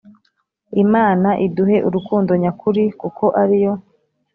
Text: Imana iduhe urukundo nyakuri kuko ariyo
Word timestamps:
Imana 0.83 1.29
iduhe 1.45 1.77
urukundo 1.87 2.31
nyakuri 2.41 2.83
kuko 3.01 3.25
ariyo 3.41 3.73